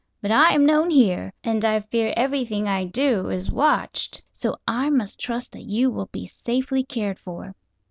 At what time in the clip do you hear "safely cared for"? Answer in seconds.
6.25-7.53